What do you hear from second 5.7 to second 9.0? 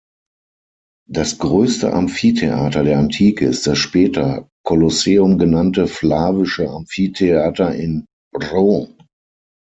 Flavische Amphitheater in Rom.